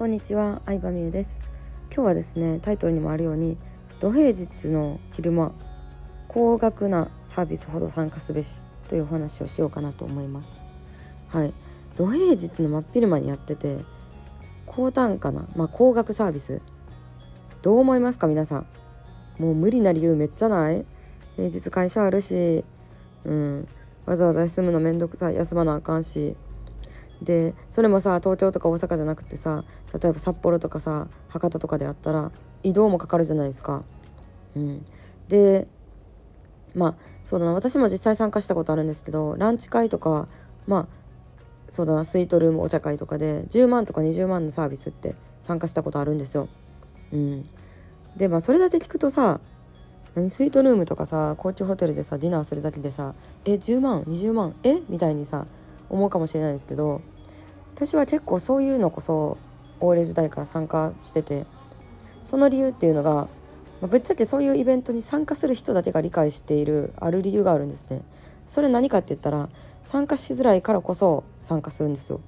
[0.00, 1.40] こんにちは、相葉美優です。
[1.94, 3.58] 今日はですね、タイトルにもあるように
[4.00, 5.52] 土平日の昼間
[6.26, 10.56] 高額なサービスほど参加すべしというお話をしようかなと思います。
[11.28, 11.52] はい。
[11.98, 13.76] 土平日の真っ昼間にやってて
[14.64, 16.62] 高単価な、まあ、高額サービス。
[17.60, 18.66] どう思いますか皆さん。
[19.38, 20.86] もう無理な理由めっちゃない？
[21.36, 22.64] 平日会社あるし
[23.26, 23.68] うん。
[24.06, 25.34] わざわざ休むのめんどくさい。
[25.34, 26.36] 休まなあかんし。
[27.22, 33.82] でそれもさ東京とか大阪じゃなくてさ例えば札幌とかさ博多とかであったら移動もかかるじゃないですか。
[34.56, 34.86] うん、
[35.28, 35.68] で
[36.74, 37.52] まあそうだな。
[37.52, 40.28] 私も実際参加したことあるんですけどランチ会とか
[40.66, 40.86] まあ
[41.68, 42.04] そうだな。
[42.04, 46.48] スイートルームお茶会とかで10万とか20万のサービスって参加したことあるんですよ。
[47.12, 47.48] うん、
[48.16, 49.40] でまあそれだけ聞くとさ
[50.14, 50.30] 何？
[50.30, 53.14] スイートルームとかさ高級ホテルでさディナーするだけでさ
[53.44, 54.54] え10万？20万？
[54.64, 54.80] え？
[54.88, 55.46] みたいにさ
[55.90, 57.02] 思うかもしれないですけど
[57.74, 59.38] 私は結構そういうのこそ
[59.80, 61.46] OL 時代から参加してて
[62.22, 63.28] その理由っていうのが、ま
[63.84, 68.02] あ、ぶっちゃけそういうイベントに参加する人だけが理解しているある理由があるんですね。
[68.46, 69.48] それ何かって言ったら
[69.82, 72.20] 参加しづらいからこそ参加するんですよ。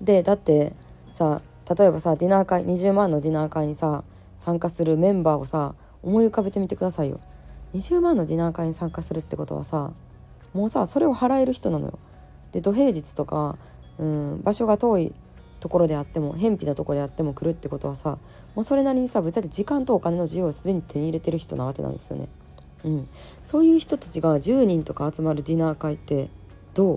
[0.00, 0.72] でだって
[1.10, 1.42] さ
[1.76, 4.04] 例えばさディナー会20万のディナー会にさ
[4.36, 7.20] 参加するメンバーをさ思い浮かべてみてくださいよ。
[7.74, 9.90] 20万のディナー会に参加するってことはさ
[10.54, 11.98] もうさそれを払える人なのよ。
[12.58, 13.56] で土平日とか、
[13.98, 15.14] うん、場所が遠い
[15.60, 18.18] ところであっても偏僻なところであっても来るってことはさ
[18.56, 22.28] もうそれなりにさぶっちゃけ時間とお金の自由をすでに手に入れてる人なわけなんですよね。
[22.84, 23.08] うん、
[23.44, 26.30] そういう人たちが10人とか集まるディナー会って
[26.74, 26.94] ど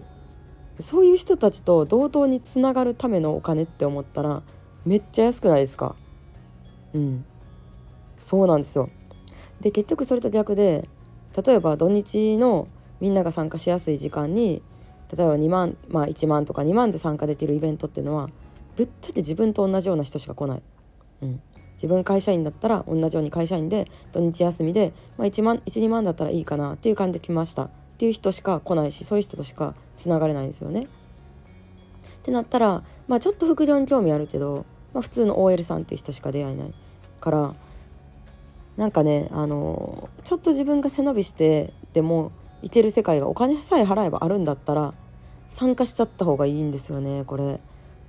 [0.78, 0.82] う？
[0.82, 4.42] そういう人たちと同等につながるためのお金って思ったら
[4.84, 5.96] めっちゃ安くないですか？
[6.96, 7.26] うん。
[8.18, 8.90] そうなんですよ。
[9.60, 10.90] で結局それと逆で
[11.46, 12.68] 例えば土日の
[13.00, 14.64] みんなが参加しやすい時間に
[15.16, 18.30] 例えば2万まあ1万とか2万で参加できるイベントっていうのは
[18.76, 20.62] ぶっちゃけ自分と同じような人しか来ない。
[21.22, 21.42] うん、
[21.74, 30.88] 自分会社員だったら同じように会社員で土日休みで、まあ、1万12万だったらいいかなっていう感じで来ましたっていう人しか来ないしそういう人としかつながれないんですよね。
[32.22, 36.74] ってなったら、まあ、ちょっと副業に興味あるけど、まあ、普通の OL さんっていう人しか出会えない
[37.20, 37.56] から
[38.78, 42.32] なんかねあのちょっと自分が背伸びしてでも
[42.62, 44.94] いける世界がお金さえ払えばあるんだったら
[45.52, 47.60] 参加しちゃった方がいいんですよねこれ。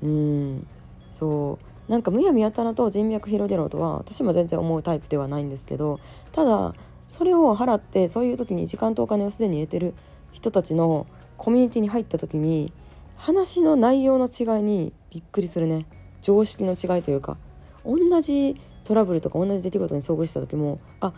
[0.03, 0.66] うん。
[1.08, 1.58] そ
[1.88, 1.91] う。
[1.91, 5.98] なんかむやみやたらと人脈広げろとは私も全然思うタイプではないんですけど
[6.31, 6.75] ただ
[7.08, 9.92] それを払ってそういう時に時間とお金をすでに入れてる
[10.31, 12.72] 人たちのコミュニティに入った時に
[13.16, 15.86] 話の内容の違いにびっくりするね。
[16.22, 17.36] 常識の違いというか。
[17.84, 21.12] 同じトラブルとか同じ出来事に遭遇した時もあ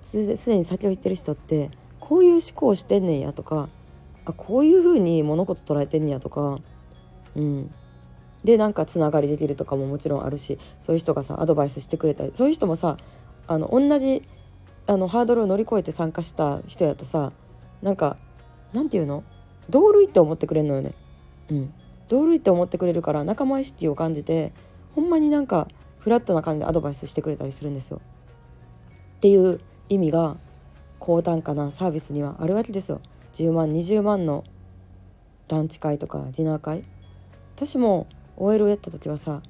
[0.00, 1.70] すでに先を行ってる人って
[2.00, 3.68] こういう思考してんねんやとか
[4.26, 6.58] あこういう風に物事捉えてんやとか。
[7.34, 7.74] うん。
[8.44, 12.96] でなんかつながりできるとかももちろんあるしそういう人がさアドバイスしてくれたりそういう人もさ
[13.48, 14.22] あの同じ
[14.86, 17.32] あのハードルを乗り越えて参加した人やとさ
[17.82, 18.16] なんか
[18.72, 19.24] なんていうの？
[19.68, 20.92] 同類って思ってくれるのよね。
[21.50, 21.74] うん、
[22.08, 24.52] 同類って思ってくれるから仲間意識を感じて
[24.94, 25.66] ほんまになんか
[25.98, 28.00] フラットな感じでアドバイスしてくれたりするんですよ。
[29.16, 30.36] っていう意味が
[31.00, 33.00] 高単価なサービスにはあるわけですよ。
[33.36, 34.44] 10万20万の
[35.48, 36.84] ランチ会とかディナー会？
[37.54, 38.06] 私も
[38.38, 39.42] OL をやった時はさ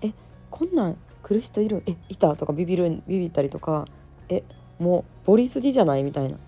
[0.00, 0.12] え
[0.50, 2.36] こんなん来る人いるえいた？
[2.36, 3.86] とかビビるビビったりとか
[4.28, 4.44] え
[4.78, 6.38] もうボリすぎじゃないみたいな。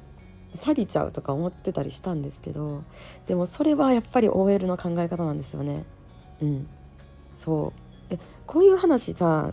[0.54, 2.84] 詐欺ちゃうとか思ってたりしたんですけど
[3.26, 5.82] でもそれはやっぱり OL の考え方なんですよね。
[6.40, 6.68] うん。
[7.34, 7.72] そ
[8.10, 8.14] う。
[8.14, 9.52] えこういう話さ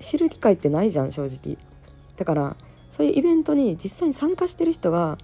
[0.00, 1.56] 知る機会ってないじゃん正直。
[2.18, 2.56] だから
[2.90, 5.16] そういうイベントに実際に参加してる人が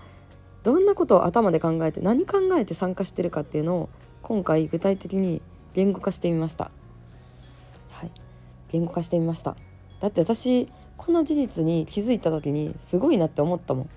[0.63, 3.89] どんなことを頭で考えて何考えて参加してるかっていうのを
[4.23, 5.41] 今回具体的に
[5.75, 6.71] 言語化してみました。
[7.91, 8.11] はい、
[8.71, 9.57] 言語化してみました。
[10.01, 13.91] だって私この事実に気づいた時にすごいなって思ったもん。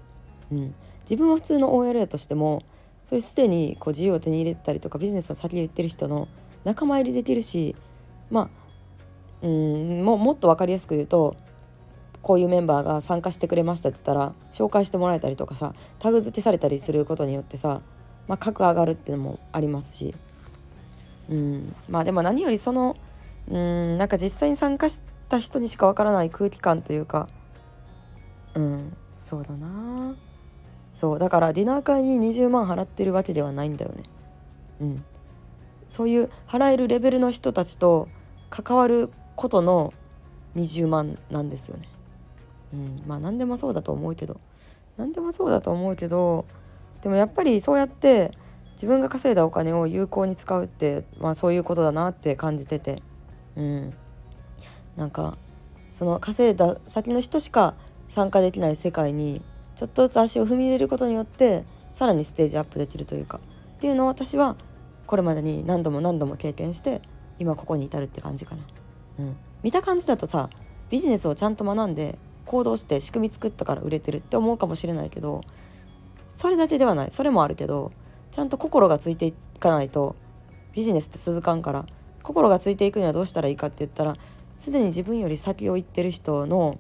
[0.52, 2.64] うん、自分は普通の OL やとしても
[3.04, 6.28] そういうすでにこう自由を手に入れたりとかビジネスの先を言ってる人の
[6.64, 7.76] 仲間入りできるし
[8.30, 8.50] ま
[9.42, 11.36] あうんももっと分かりやすく言うと
[12.24, 17.82] こういうメンバーが参加してくれましたって言ったら紹介してもらえたりとかさタグ付けされたりすることによってさ、
[18.28, 20.16] まあ、格上がるっていうのもありますし、
[21.30, 22.96] うん、まあでも何よりその
[23.50, 27.28] うんなんか実際に参加した人にしかわからない空気感というか
[28.56, 30.16] うんそうだな
[30.94, 34.04] そうだからディナー会に20万払ってるわけではないんだよね。
[34.80, 35.06] うん、
[35.88, 38.08] そういう払えるレベルの人たちと
[38.50, 39.94] 関わることの
[40.56, 41.90] 20万なんですよね。
[42.74, 44.40] うん、まあ何でもそうだと思うけど。
[44.98, 46.46] 何でもそうだと思うけど
[47.02, 48.32] でもやっぱりそうやって
[48.74, 53.02] 自分が稼いだお金を有効に使うって、まあ、そういうことだなって感じてて、
[53.56, 53.94] うん、
[54.96, 55.38] なんか
[55.90, 57.76] その稼いだ先の人しか
[58.08, 59.42] 参加できない世界に
[59.76, 63.40] ちょっとずつ足を踏み入れることによってさらにステージアップできるというか。
[63.76, 64.56] っていうのを私は
[65.08, 67.02] これまでに何度も何度も経験して
[67.38, 68.64] 今ここに至るって感じかな。
[69.20, 70.50] うん、見た感じだとさ
[70.90, 75.42] ビジネスをちゃんと学んで行動して仕組み作ったから売れてるって思うかもしれないけど
[76.36, 77.12] それだけではない。
[77.12, 77.92] それもあるけど
[78.32, 80.16] ちゃんと心がついていかないと
[80.74, 81.86] ビジネスって続かんから
[82.24, 84.18] 心がついていくにはどうしたらいいかって言ったら
[84.58, 86.80] すでに自分より先を行ってる人の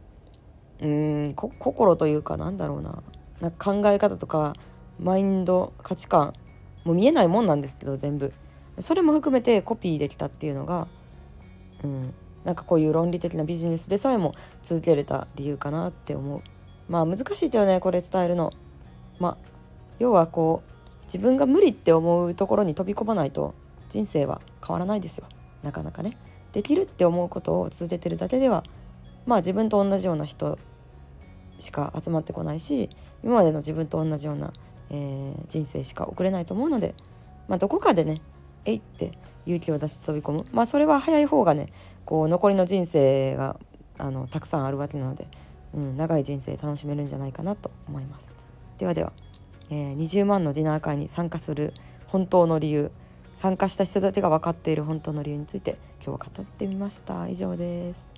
[0.81, 3.03] うーん心というかなんだろうな
[3.39, 4.55] なんか考え方とか
[4.99, 6.33] マインド価値観
[6.83, 8.33] もう見えないもんなんですけど全部。
[8.79, 10.87] それも含めてコピーできたっていうのが、
[11.83, 12.13] うん、
[12.43, 16.41] なんかこういう論理的なビジネスでさえも続けれた理由かなって思う。
[16.89, 18.51] まあ難しいけどねこれ伝えるの。
[19.19, 19.37] まあ
[19.99, 23.53] 要はこう自分が無理って思うところに飛び込まないと
[23.89, 25.27] 人生は変わらないですよ。
[25.63, 26.17] なかなかね。
[26.51, 28.63] できるって思うことを続けてるだけでは
[29.25, 30.59] まあ自分と同じような人
[31.59, 32.89] しか集まってこないし
[33.23, 34.53] 今までの自分と同じような、
[34.89, 36.93] えー、人生しか送れないと思うので、
[37.47, 38.21] まあ、どこかでね
[38.65, 40.45] えいって勇気を出して飛び込む。
[40.51, 41.71] まあそれは早い方がね
[42.05, 43.59] こう残りの人生が
[43.97, 45.27] あのたくさんあるわけなので、
[45.73, 48.29] うん、長い人生楽しめるんじゃないかなと思います。
[48.77, 49.13] ではでは、
[49.69, 51.73] えー、20万のディナー会に参加する
[52.07, 52.91] 本当の理由
[53.35, 57.27] 参加した人だけが分かっている本当の理由について今日は語ってみました。
[57.27, 58.12] 以上です。